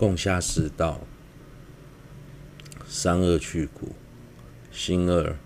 [0.00, 1.02] 共下士道，
[2.86, 3.90] 三恶趣苦。
[4.72, 5.36] 心二，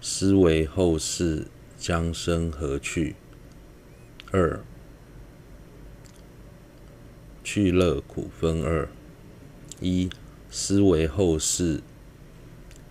[0.00, 1.46] 思惟后世
[1.78, 3.14] 将生何去？
[4.32, 4.64] 二，
[7.44, 8.88] 去乐苦分二。
[9.78, 10.10] 一，
[10.50, 11.80] 思惟后世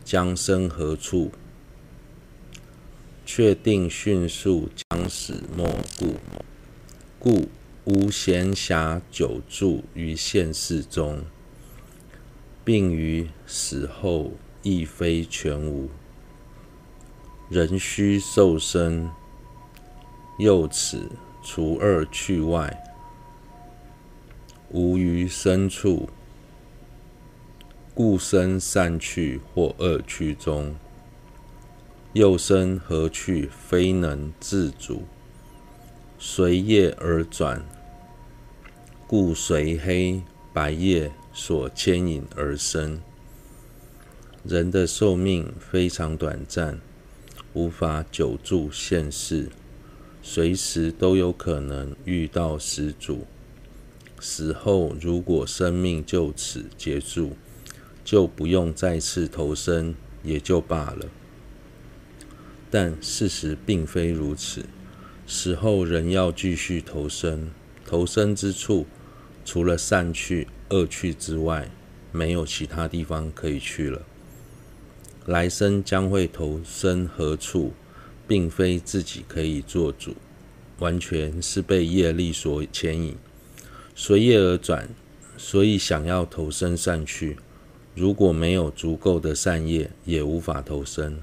[0.06, 1.34] 将生何处？
[3.26, 5.68] 确定迅速将死莫
[6.00, 6.16] 顾，
[7.20, 7.50] 故
[7.94, 11.26] 无闲暇久住于现世中，
[12.64, 14.32] 并于死后
[14.64, 15.90] 亦非全无。
[17.50, 19.12] 人须受生，
[20.40, 21.12] 又此
[21.44, 22.82] 除二趣外，
[24.70, 26.08] 无余生处，
[27.94, 30.74] 故生善趣或恶趣中。
[32.14, 33.50] 又生何趣？
[33.50, 35.04] 非能自主，
[36.18, 37.62] 随业而转，
[39.12, 40.22] 故随黑
[40.54, 43.02] 白业所牵引而生。
[44.46, 46.80] 人的寿命非常短暂，
[47.52, 49.50] 无法久住现世，
[50.24, 53.28] 随时都有可能遇到死主。
[54.22, 57.34] 死后如果生命就此结束，
[58.06, 61.10] 就不用再次投生，也就罢了。
[62.70, 64.64] 但事实并非如此，
[65.28, 67.52] 死后仍要继续投生，
[67.86, 68.86] 投生之处
[69.52, 71.70] 除了善去、恶去之外，
[72.14, 74.02] 没有其他地方可以去了。
[75.26, 77.74] 来生将会投生何处，
[78.26, 80.16] 并非自己可以做主，
[80.80, 83.18] 完全是被业力所牵引，
[83.94, 84.88] 随业而转。
[85.36, 87.36] 所以想要投生善去，
[87.94, 91.20] 如果没有足够的善业，也无法投生。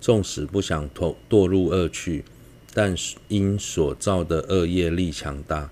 [0.00, 2.24] 纵使不想投堕入恶趣，
[2.72, 2.94] 但
[3.28, 5.70] 因所造的恶业力强大，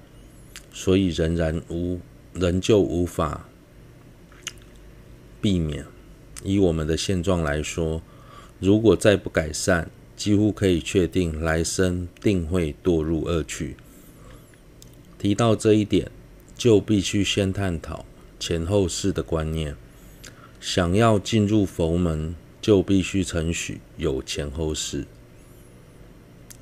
[0.73, 2.01] 所以仍然无
[2.35, 3.49] 仍旧无法
[5.41, 5.87] 避免。
[6.45, 8.03] 以我们的现状来说，
[8.61, 13.77] 如果再不改善，几乎可以确定来生定会堕入恶趣。
[15.19, 16.11] 提到这一点，
[16.57, 18.05] 就必须先探讨
[18.39, 19.77] 前后世的观念。
[20.61, 25.07] 想要进入佛门，就必须承许有前后世，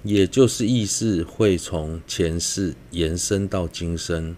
[0.02, 4.36] 也就是意识会从前世延伸到今生，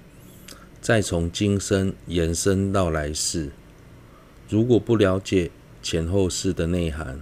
[0.80, 3.50] 再从今生延伸到来世。
[4.48, 5.50] 如果不了解
[5.82, 7.20] 前后世的内涵，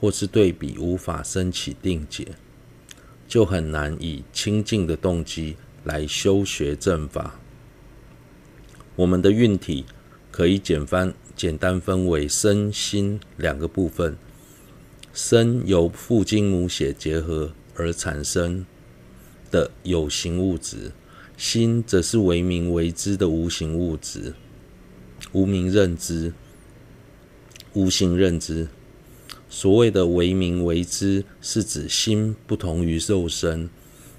[0.00, 2.28] 或是对比无法升起定解，
[3.28, 7.38] 就很难以清净的动机来修学正法。
[8.96, 9.84] 我们的运体
[10.30, 11.14] 可以简翻。
[11.36, 14.14] 简单分为身心两个部分。
[15.12, 18.64] 身由父精母血结合而产生
[19.50, 20.92] 的有形物质，
[21.36, 24.34] 心则是为名为知的无形物质。
[25.32, 26.32] 无名认知，
[27.72, 28.68] 无形认知。
[29.48, 33.68] 所谓的为名为知，是指心不同于肉身，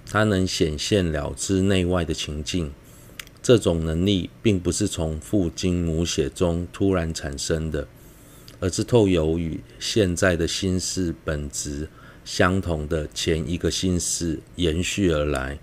[0.06, 2.72] 它能显现了知内外的情境。
[3.41, 7.88] 这种能力并不是从父精母血中突然产生的，
[8.61, 11.89] 而是透由与现在的心事本质
[12.23, 15.59] 相同的前一个心事延续而来，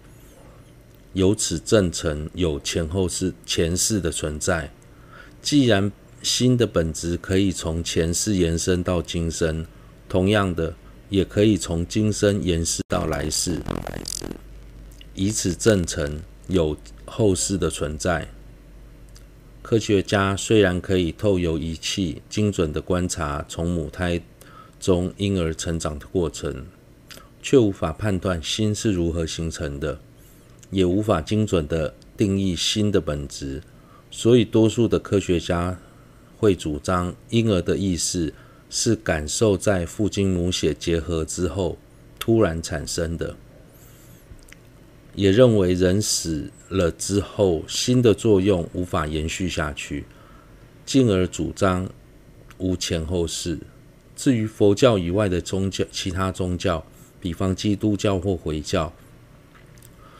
[1.12, 4.70] 由此证成有前后世前世的存在。
[5.40, 5.90] 既然
[6.22, 9.64] 心的本质可以从前世延伸到今生，
[10.08, 10.74] 同样的
[11.08, 13.62] 也可以从今生延伸到来世，
[15.14, 18.26] 以此证成有后世的存在，
[19.68, 24.18] 科学家虽然可以透由仪器精准地观察从母胎
[24.80, 26.64] 中婴儿成长的过程，
[27.42, 30.00] 却无法判断心是如何形成的，
[30.70, 33.62] 也无法精准地定义心的本质。
[34.10, 35.78] 所以，多数的科学家
[36.38, 38.32] 会主张婴儿的意识
[38.70, 41.76] 是感受在父精母血结合之后
[42.18, 43.36] 突然产生的。
[45.18, 50.04] 也认为人死了之后，心的作用无法延续下去，
[50.86, 51.90] 进而主张
[52.58, 53.58] 无前后世。
[54.14, 56.86] 至于佛教以外的宗教，其他宗教，
[57.20, 58.92] 比方基督教或回教，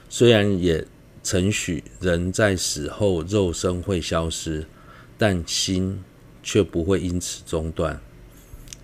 [0.09, 0.85] 虽然也
[1.23, 4.67] 承许人在死后肉身会消失，
[5.17, 6.03] 但心
[6.43, 8.01] 却不会因此中断。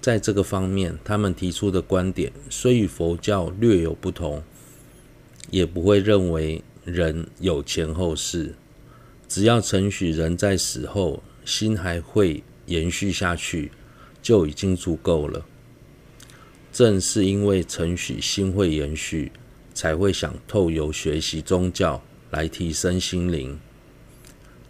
[0.01, 4.45] 在这个方面，他们提出的观点虽与佛教略有不同。
[5.55, 8.57] 也不会认为人有前后世，
[9.29, 13.71] 只要承许人在死后心还会延续下去，
[14.21, 15.47] 就已经足够了。
[16.73, 19.31] 正是因为承许心会延续，
[19.73, 22.03] 才会想透由学习宗教
[22.33, 23.57] 来提升心灵。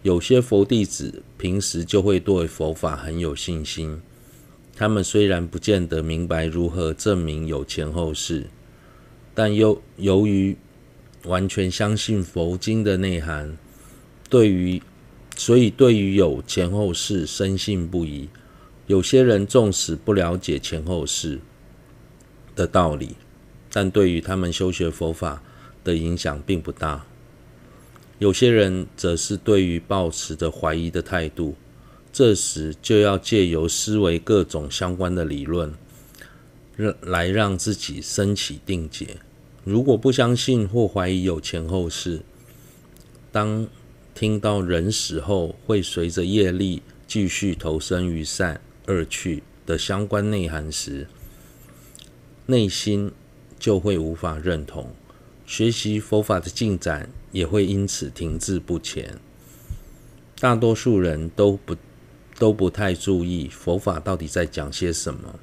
[0.03, 3.99] 有些佛弟子平时就会对佛法很有信心，
[4.75, 8.45] 他们虽然不见得明白如何证明有前后世，
[9.33, 10.55] 但由由于
[11.25, 13.57] 完全相信佛经的内涵，
[14.29, 14.81] 对于
[15.35, 18.29] 所以对于有前后世深信不疑。
[18.87, 21.39] 有些人纵使不了解前后世
[22.55, 23.15] 的道理，
[23.71, 25.41] 但对于他们修学佛法
[25.83, 27.03] 的影响并不大。
[28.19, 31.55] 有些人则是对于抱持着怀疑的态度，
[32.13, 35.73] 这时就要借由思维各种相关的理论，
[36.77, 39.17] 让来让自己升起定解。
[39.65, 42.21] 如果不相信或怀疑有前后世，
[43.31, 43.67] 当
[44.13, 51.07] 听到人死后会随着业力继续投生于善恶趣的相关内涵时，
[52.45, 53.11] 内心
[53.57, 54.91] 就会无法认同。
[55.47, 59.19] 学习佛法的进展也会因此停滞不前。
[60.39, 61.75] 大多数人都不
[62.37, 65.39] 都不太注意佛法到底在讲些什么，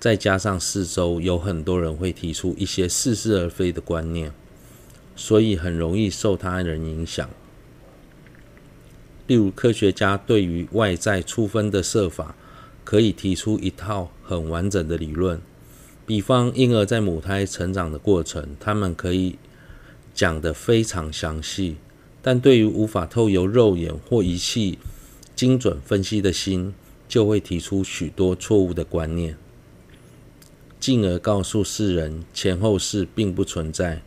[0.00, 4.32] 再加上四周有很多人会提出一些似是而非的观念，
[5.14, 7.28] 所以很容易受他人影响。
[9.26, 12.34] 例如，科学家对于外在触分的设法，
[12.82, 15.40] 可以提出一套很完整的理论。
[16.06, 19.38] 比方婴儿在母胎成长的过程，他们可以
[20.14, 21.76] 讲得非常详细，
[22.22, 24.78] 但对于无法透由肉眼或仪器
[25.36, 26.74] 精准分析的心，
[27.06, 29.36] 就会提出许多错误的观念，
[30.80, 34.00] 进而告诉世人前后世并不存在。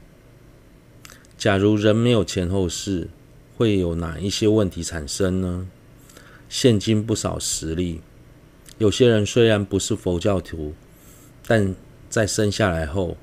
[1.37, 3.09] 假如人没有前后世，
[3.55, 5.67] 会有哪一些问题产生呢？
[6.49, 8.01] 现今不少实例，
[8.79, 10.73] 有些人虽然不是佛教徒，
[11.45, 11.75] 但
[12.09, 13.17] 在生下来后，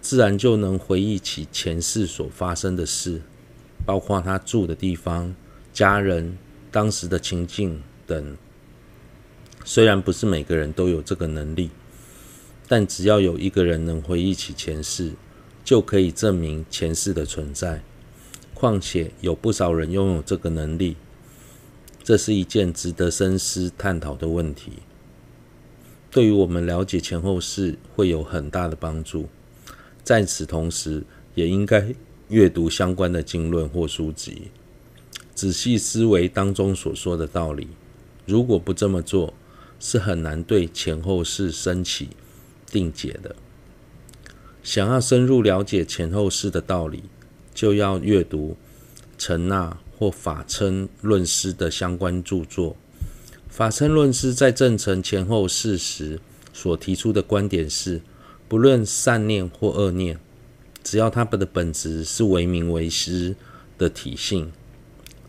[0.00, 3.22] 自然就能回忆起前世所发生的事，
[3.84, 5.34] 包括他住的地方、
[5.72, 6.38] 家人、
[6.70, 8.36] 当时的情境等。
[9.64, 11.70] 虽然不是每个人都有这个能力，
[12.68, 15.12] 但只要有一个人能回忆起前世，
[15.64, 17.82] 就可以证明前世的存在。
[18.54, 20.96] 况且有不少人拥有这个能力，
[22.02, 24.72] 这是一件值得深思探讨的问题。
[26.10, 29.28] 对于我们了解前后世会有很大的帮助。
[30.02, 31.02] 在此同时，
[31.34, 31.94] 也应该
[32.28, 34.50] 阅读相关的经论或书籍，
[35.34, 37.68] 仔细思维当中所说的道理。
[38.24, 39.34] 如果不这么做，
[39.78, 42.08] 是很难对前后世升起
[42.66, 43.34] 定解的。
[44.62, 47.04] 想要深入了解前后世的道理，
[47.54, 48.56] 就要阅读
[49.16, 52.76] 澄那或法称论师的相关著作。
[53.48, 56.20] 法称论师在证成前后世时
[56.52, 58.02] 所提出的观点是：
[58.48, 60.18] 不论善念或恶念，
[60.82, 63.34] 只要他们的本质是唯名为师
[63.78, 64.52] 的体性，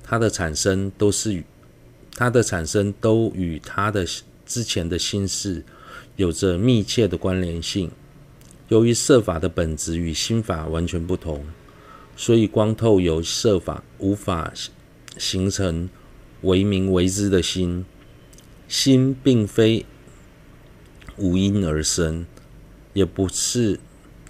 [0.03, 1.45] 它的产生都是与
[2.15, 4.05] 它的产生都与他的
[4.45, 5.63] 之前的心事
[6.17, 7.89] 有着密切的关联性。
[8.67, 11.45] 由于色法的本质与心法完全不同，
[12.17, 14.51] 所以光透由色法无法
[15.17, 15.89] 形成
[16.41, 17.85] 为名为之的心。
[18.67, 19.85] 心并非
[21.15, 22.25] 无因而生，
[22.93, 23.79] 也不是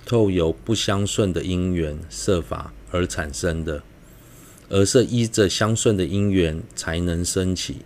[0.06, 3.82] 透由不相顺的因缘色法而产生的，
[4.70, 7.78] 而是依着相顺的因缘才能生起。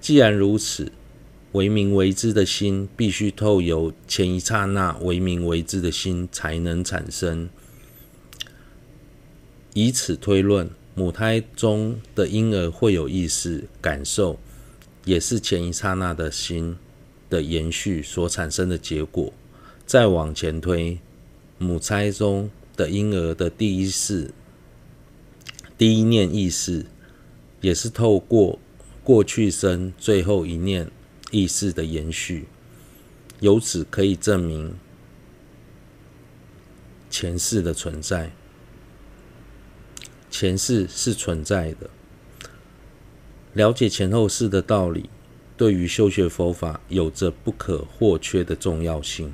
[0.00, 0.90] 既然如此，
[1.56, 7.48] 为名为之的心必须透由前一刹那为名为之的心才能产生。
[9.72, 14.38] 以此推论，母胎中的婴儿会有意识感受。
[15.06, 16.76] 也是前一刹那的心
[17.30, 19.32] 的延续所产生的结果。
[19.86, 20.98] 再往前推，
[21.58, 24.32] 母胎中的婴儿的第一世、
[25.78, 26.86] 第一念意识，
[27.60, 28.58] 也是透过
[29.04, 30.90] 过去生最后一念
[31.30, 32.46] 意识的延续。
[33.40, 34.74] 由此可以证明
[37.10, 38.32] 前世的存在。
[40.30, 41.90] 前世是存在的。
[43.52, 45.08] 了解前后世的道理，
[45.56, 49.32] 对于修学佛法有着不可或缺的重要性。